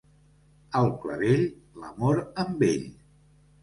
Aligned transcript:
Al 0.79 0.89
clavell, 1.03 1.45
l'amor 1.85 2.25
amb 2.49 2.69
ell. 2.75 2.93